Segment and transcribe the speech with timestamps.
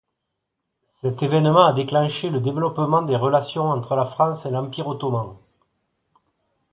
[0.87, 5.37] Cet événement a déclenché le développement des relations entre la France et l'Empire ottoman.